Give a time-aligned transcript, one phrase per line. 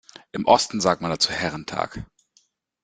[0.31, 2.03] Im Osten sagt man dazu Herrentag.